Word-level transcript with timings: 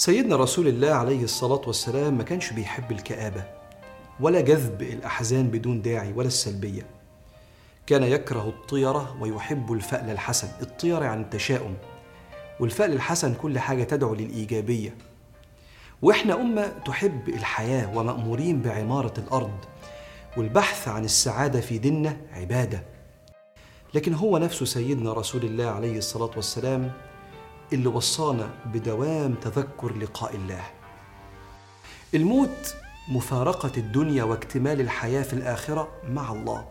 سيدنا 0.00 0.36
رسول 0.36 0.68
الله 0.68 0.90
عليه 0.90 1.24
الصلاة 1.24 1.60
والسلام 1.66 2.18
ما 2.18 2.22
كانش 2.22 2.52
بيحب 2.52 2.92
الكآبة 2.92 3.44
ولا 4.20 4.40
جذب 4.40 4.82
الأحزان 4.82 5.48
بدون 5.48 5.82
داعي 5.82 6.12
ولا 6.12 6.26
السلبية. 6.28 6.86
كان 7.86 8.02
يكره 8.02 8.48
الطيرة 8.48 9.16
ويحب 9.20 9.72
الفأل 9.72 10.10
الحسن. 10.10 10.48
الطيرة 10.62 11.04
يعني 11.04 11.22
التشاؤم. 11.22 11.74
والفأل 12.60 12.92
الحسن 12.92 13.34
كل 13.34 13.58
حاجة 13.58 13.84
تدعو 13.84 14.14
للإيجابية. 14.14 14.94
وإحنا 16.02 16.34
أمة 16.34 16.72
تحب 16.86 17.28
الحياة 17.28 17.96
ومأمورين 17.96 18.62
بعمارة 18.62 19.14
الأرض. 19.18 19.58
والبحث 20.36 20.88
عن 20.88 21.04
السعادة 21.04 21.60
في 21.60 21.78
ديننا 21.78 22.16
عبادة. 22.32 22.82
لكن 23.94 24.14
هو 24.14 24.38
نفسه 24.38 24.64
سيدنا 24.64 25.12
رسول 25.12 25.44
الله 25.44 25.66
عليه 25.66 25.98
الصلاة 25.98 26.30
والسلام 26.36 26.92
اللي 27.72 27.88
وصانا 27.88 28.50
بدوام 28.66 29.34
تذكر 29.34 29.96
لقاء 29.96 30.36
الله. 30.36 30.64
الموت 32.14 32.74
مفارقة 33.08 33.72
الدنيا 33.76 34.24
واكتمال 34.24 34.80
الحياة 34.80 35.22
في 35.22 35.32
الآخرة 35.32 35.88
مع 36.08 36.32
الله. 36.32 36.64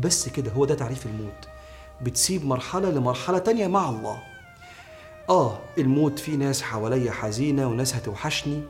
بس 0.00 0.28
كده 0.28 0.52
هو 0.52 0.64
ده 0.64 0.74
تعريف 0.74 1.06
الموت. 1.06 1.48
بتسيب 2.02 2.44
مرحلة 2.44 2.90
لمرحلة 2.90 3.38
تانية 3.38 3.66
مع 3.66 3.88
الله. 3.88 4.22
آه 5.30 5.58
الموت 5.78 6.18
في 6.18 6.36
ناس 6.36 6.62
حواليا 6.62 7.12
حزينة 7.12 7.66
وناس 7.66 7.94
هتوحشني 7.94 8.62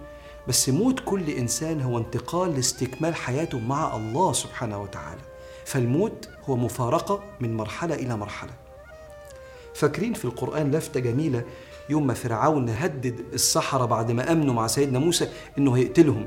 بس 0.48 0.68
موت 0.68 1.00
كل 1.00 1.30
إنسان 1.30 1.80
هو 1.80 1.98
انتقال 1.98 2.54
لاستكمال 2.54 3.14
حياته 3.14 3.58
مع 3.58 3.96
الله 3.96 4.32
سبحانه 4.32 4.82
وتعالى. 4.82 5.20
فالموت 5.64 6.28
هو 6.48 6.56
مفارقة 6.56 7.22
من 7.40 7.56
مرحلة 7.56 7.94
إلى 7.94 8.16
مرحلة. 8.16 8.52
فاكرين 9.78 10.12
في 10.12 10.24
القرآن 10.24 10.70
لفتة 10.70 11.00
جميلة 11.00 11.44
يوم 11.90 12.06
ما 12.06 12.14
فرعون 12.14 12.68
هدد 12.68 13.20
السحرة 13.32 13.84
بعد 13.84 14.12
ما 14.12 14.32
أمنوا 14.32 14.54
مع 14.54 14.66
سيدنا 14.66 14.98
موسى 14.98 15.28
إنه 15.58 15.76
هيقتلهم. 15.76 16.26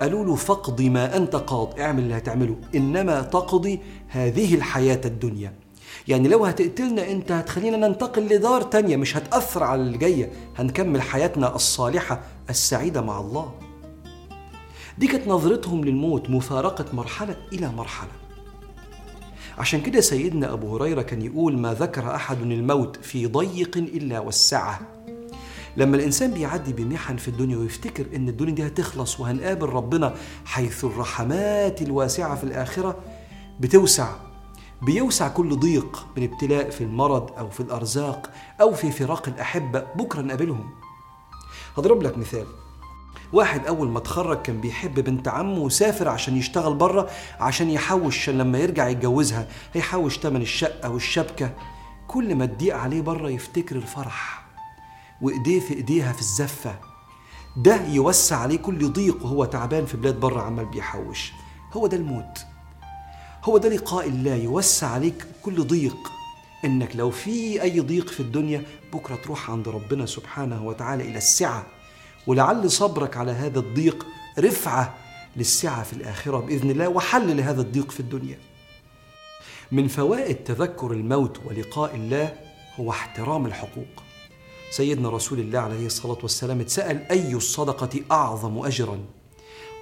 قالوا 0.00 0.24
له 0.24 0.34
فاقضي 0.34 0.90
ما 0.90 1.16
أنت 1.16 1.36
قاض. 1.36 1.80
اعمل 1.80 2.02
اللي 2.02 2.16
هتعمله. 2.16 2.56
إنما 2.74 3.22
تقضي 3.22 3.80
هذه 4.08 4.54
الحياة 4.54 5.00
الدنيا. 5.04 5.52
يعني 6.08 6.28
لو 6.28 6.44
هتقتلنا 6.44 7.10
أنت 7.10 7.32
هتخلينا 7.32 7.88
ننتقل 7.88 8.22
لدار 8.22 8.62
تانية 8.62 8.96
مش 8.96 9.16
هتأثر 9.16 9.62
على 9.62 9.82
اللي 9.82 9.98
جاية. 9.98 10.32
هنكمل 10.56 11.02
حياتنا 11.02 11.54
الصالحة 11.54 12.20
السعيدة 12.50 13.00
مع 13.00 13.20
الله. 13.20 13.54
دي 14.98 15.06
كانت 15.06 15.28
نظرتهم 15.28 15.84
للموت 15.84 16.30
مفارقة 16.30 16.84
مرحلة 16.92 17.36
إلى 17.52 17.68
مرحلة. 17.68 18.27
عشان 19.58 19.80
كده 19.80 20.00
سيدنا 20.00 20.52
أبو 20.52 20.76
هريرة 20.76 21.02
كان 21.02 21.22
يقول 21.22 21.58
ما 21.58 21.74
ذكر 21.74 22.14
أحد 22.14 22.40
الموت 22.42 22.96
في 22.96 23.26
ضيق 23.26 23.76
إلا 23.76 24.18
والسعة 24.20 24.80
لما 25.76 25.96
الإنسان 25.96 26.30
بيعدي 26.30 26.72
بمحن 26.72 27.16
في 27.16 27.28
الدنيا 27.28 27.56
ويفتكر 27.56 28.06
إن 28.16 28.28
الدنيا 28.28 28.54
دي 28.54 28.66
هتخلص 28.66 29.20
وهنقابل 29.20 29.68
ربنا 29.68 30.14
حيث 30.44 30.84
الرحمات 30.84 31.82
الواسعة 31.82 32.36
في 32.36 32.44
الآخرة 32.44 32.96
بتوسع 33.60 34.08
بيوسع 34.82 35.28
كل 35.28 35.56
ضيق 35.56 36.06
من 36.16 36.22
ابتلاء 36.22 36.70
في 36.70 36.84
المرض 36.84 37.30
أو 37.38 37.50
في 37.50 37.60
الأرزاق 37.60 38.30
أو 38.60 38.74
في 38.74 38.90
فراق 38.90 39.28
الأحبة. 39.28 39.86
بكرة 39.96 40.20
نقابلهم. 40.20 40.70
هضرب 41.78 42.02
لك 42.02 42.18
مثال. 42.18 42.46
واحد 43.32 43.66
أول 43.66 43.88
ما 43.88 43.98
اتخرج 43.98 44.42
كان 44.42 44.60
بيحب 44.60 45.00
بنت 45.00 45.28
عمه 45.28 45.58
وسافر 45.58 46.08
عشان 46.08 46.36
يشتغل 46.36 46.74
بره 46.74 47.10
عشان 47.40 47.70
يحوش 47.70 48.30
لما 48.30 48.58
يرجع 48.58 48.88
يتجوزها. 48.88 49.48
هيحوش 49.74 50.18
تمن 50.18 50.42
الشقة 50.42 50.90
والشبكة. 50.90 51.50
كل 52.08 52.34
ما 52.34 52.46
تضيق 52.46 52.76
عليه 52.76 53.00
بره 53.00 53.30
يفتكر 53.30 53.76
الفرح 53.76 54.44
وإيديه 55.22 55.60
في 55.60 55.74
إيديها 55.74 56.12
في 56.12 56.20
الزفة. 56.20 56.74
ده 57.56 57.86
يوسع 57.86 58.36
عليه 58.36 58.58
كل 58.58 58.92
ضيق 58.92 59.24
وهو 59.24 59.44
تعبان 59.44 59.86
في 59.86 59.96
بلاد 59.96 60.20
بره 60.20 60.42
عمال 60.42 60.64
بيحوش. 60.64 61.32
هو 61.72 61.86
ده 61.86 61.96
الموت. 61.96 62.38
هو 63.44 63.58
ده 63.58 63.68
لقاء 63.68 64.08
الله. 64.08 64.34
يوسع 64.34 64.86
عليك 64.86 65.26
كل 65.42 65.66
ضيق. 65.66 65.96
إنك 66.64 66.96
لو 66.96 67.10
في 67.10 67.62
أي 67.62 67.80
ضيق 67.80 68.08
في 68.08 68.20
الدنيا 68.20 68.62
بكرة 68.92 69.16
تروح 69.16 69.50
عند 69.50 69.68
ربنا 69.68 70.06
سبحانه 70.06 70.64
وتعالى 70.66 71.02
إلى 71.04 71.18
السعة. 71.18 71.66
ولعل 72.26 72.70
صبرك 72.70 73.16
على 73.16 73.32
هذا 73.32 73.58
الضيق 73.58 74.06
رفعة 74.38 74.94
للسعة 75.36 75.82
في 75.82 75.92
الآخرة 75.92 76.38
بإذن 76.38 76.70
الله 76.70 76.88
وحل 76.88 77.36
لهذا 77.36 77.60
الضيق 77.60 77.90
في 77.90 78.00
الدنيا. 78.00 78.38
من 79.72 79.88
فوائد 79.88 80.36
تذكر 80.36 80.92
الموت 80.92 81.40
ولقاء 81.44 81.94
الله 81.94 82.34
هو 82.80 82.90
احترام 82.90 83.46
الحقوق. 83.46 84.02
سيدنا 84.70 85.08
رسول 85.08 85.38
الله 85.38 85.58
عليه 85.58 85.86
الصلاة 85.86 86.18
والسلام 86.22 86.60
اتسأل 86.60 87.02
أي 87.10 87.34
الصدقة 87.34 88.00
أعظم 88.10 88.58
اجرا؟ 88.58 88.98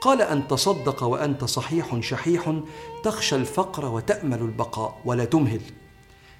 قال 0.00 0.22
أن 0.22 0.48
تصدق 0.48 1.02
وأنت 1.02 1.44
صحيح 1.44 2.00
شحيح 2.00 2.60
تخشى 3.04 3.36
الفقر 3.36 3.84
وتأمل 3.84 4.38
البقاء 4.38 5.00
ولا 5.04 5.24
تمهل. 5.24 5.60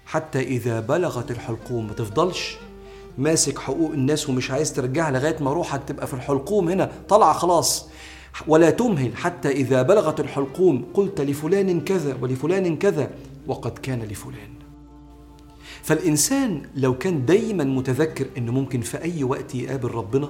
حتى 0.07 0.41
إذا 0.41 0.81
بلغت 0.81 1.31
الحلقوم 1.31 1.87
ما 1.87 1.93
تفضلش 1.93 2.57
ماسك 3.19 3.59
حقوق 3.59 3.91
الناس 3.93 4.29
ومش 4.29 4.51
عايز 4.51 4.73
ترجعها 4.73 5.11
لغاية 5.11 5.37
ما 5.41 5.53
روحك 5.53 5.81
تبقى 5.87 6.07
في 6.07 6.15
الحلقوم 6.15 6.69
هنا. 6.69 6.91
طالعه 7.09 7.33
خلاص. 7.33 7.89
ولا 8.47 8.71
تمهل 8.71 9.17
حتى 9.17 9.49
إذا 9.49 9.83
بلغت 9.83 10.21
الحلقوم. 10.21 10.85
قلت 10.95 11.21
لفلان 11.21 11.81
كذا 11.81 12.19
ولفلان 12.23 12.77
كذا 12.77 13.11
وقد 13.47 13.79
كان 13.79 14.03
لفلان. 14.03 14.51
فالإنسان 15.83 16.63
لو 16.75 16.99
كان 16.99 17.27
دايما 17.27 17.65
متذكر 17.65 18.27
إنه 18.39 18.53
ممكن 18.53 18.81
في 18.81 19.03
أي 19.03 19.25
وقت 19.25 19.55
يقابل 19.55 19.91
ربنا 19.91 20.29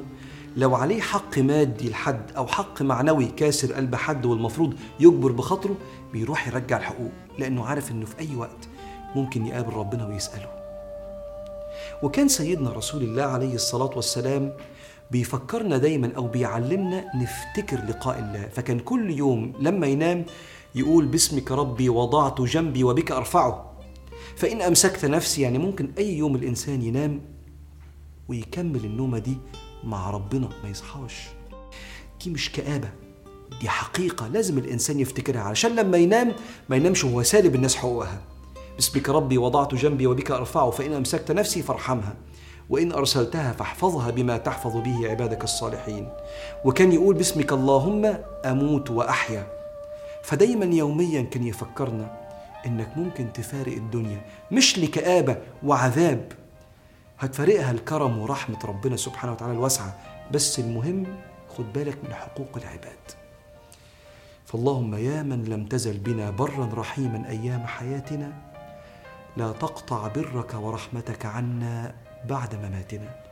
لو 0.56 0.74
عليه 0.74 1.00
حق 1.00 1.38
مادي 1.38 1.90
لحد 1.90 2.30
أو 2.36 2.46
حق 2.46 2.82
معنوي 2.82 3.26
كاسر 3.26 3.72
قلب 3.72 3.94
حد 3.94 4.26
والمفروض 4.26 4.74
يجبر 5.00 5.32
بخاطره 5.32 5.76
بيروح 6.12 6.48
يرجع 6.48 6.76
الحقوق. 6.76 7.10
لأنه 7.38 7.64
عارف 7.64 7.90
إنه 7.90 8.06
في 8.06 8.20
أي 8.20 8.36
وقت 8.36 8.68
ممكن 9.16 9.46
يقابل 9.46 9.72
ربنا 9.72 10.06
ويسأله. 10.06 10.65
وكان 12.02 12.28
سيدنا 12.28 12.72
رسول 12.72 13.02
الله 13.02 13.22
عليه 13.22 13.54
الصلاة 13.54 13.90
والسلام 13.96 14.56
بيفكرنا 15.10 15.78
دايما 15.78 16.12
أو 16.16 16.26
بيعلمنا 16.26 17.04
نفتكر 17.16 17.84
لقاء 17.84 18.18
الله. 18.18 18.48
فكان 18.48 18.78
كل 18.78 19.10
يوم 19.10 19.52
لما 19.60 19.86
ينام 19.86 20.24
يقول 20.74 21.06
باسمك 21.06 21.52
ربي 21.52 21.88
وضعت 21.88 22.40
جنبي 22.40 22.84
وبك 22.84 23.10
أرفعه. 23.12 23.72
فإن 24.36 24.62
أمسكت 24.62 25.04
نفسي 25.04 25.42
يعني 25.42 25.58
ممكن 25.58 25.90
أي 25.98 26.18
يوم 26.18 26.36
الإنسان 26.36 26.82
ينام 26.82 27.20
ويكمل 28.28 28.84
النومه 28.84 29.18
دي 29.18 29.36
مع 29.84 30.10
ربنا 30.10 30.48
ما 30.64 30.70
يصحاش. 30.70 31.14
دي 32.24 32.30
مش 32.30 32.52
كآبة 32.52 32.88
دي 33.60 33.68
حقيقة 33.68 34.28
لازم 34.28 34.58
الإنسان 34.58 35.00
يفتكرها 35.00 35.40
علشان 35.40 35.76
لما 35.76 35.98
ينام 35.98 36.32
ما 36.68 36.76
ينامش 36.76 37.04
وهو 37.04 37.22
سالب 37.22 37.54
الناس 37.54 37.76
حقوقها. 37.76 38.20
باسمك 38.76 39.08
ربي 39.08 39.38
وضعت 39.38 39.74
جنبي 39.74 40.06
وبك 40.06 40.30
أرفعه 40.30 40.70
فإن 40.70 40.92
أمسكت 40.92 41.32
نفسي 41.32 41.62
فارحمها 41.62 42.14
وإن 42.70 42.92
أرسلتها 42.92 43.52
فاحفظها 43.52 44.10
بما 44.10 44.36
تحفظ 44.36 44.76
به 44.76 45.10
عبادك 45.10 45.44
الصالحين. 45.44 46.08
وكان 46.64 46.92
يقول 46.92 47.14
باسمك 47.14 47.52
اللهم 47.52 48.18
أموت 48.44 48.90
وأحيا. 48.90 49.46
فدايما 50.22 50.64
يوميا 50.64 51.22
كان 51.22 51.46
يفكرنا 51.46 52.16
إنك 52.66 52.96
ممكن 52.96 53.32
تفارق 53.32 53.72
الدنيا. 53.72 54.20
مش 54.52 54.78
لكآبة 54.78 55.36
وعذاب. 55.64 56.32
هتفارقها 57.18 57.70
الكرم 57.70 58.18
ورحمة 58.18 58.58
ربنا 58.64 58.96
سبحانه 58.96 59.32
وتعالى 59.32 59.52
الواسعة. 59.52 59.98
بس 60.32 60.58
المهم 60.58 61.06
خد 61.58 61.72
بالك 61.72 61.98
من 62.04 62.14
حقوق 62.14 62.48
العباد. 62.56 63.04
فاللهم 64.46 64.94
يا 64.94 65.22
من 65.22 65.44
لم 65.44 65.66
تزل 65.66 65.98
بنا 65.98 66.30
برا 66.30 66.70
رحيما 66.74 67.28
أيام 67.28 67.66
حياتنا 67.66 68.32
لا 69.36 69.52
تقطع 69.52 70.08
برك 70.08 70.54
ورحمتك 70.54 71.26
عنا 71.26 71.94
بعد 72.24 72.54
مماتنا. 72.54 73.25